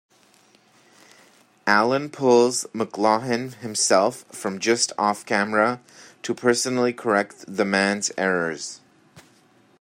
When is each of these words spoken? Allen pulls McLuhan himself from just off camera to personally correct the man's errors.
Allen 1.67 2.09
pulls 2.09 2.63
McLuhan 2.73 3.53
himself 3.57 4.25
from 4.31 4.57
just 4.57 4.91
off 4.97 5.23
camera 5.27 5.79
to 6.23 6.33
personally 6.33 6.91
correct 6.91 7.45
the 7.47 7.65
man's 7.65 8.11
errors. 8.17 8.79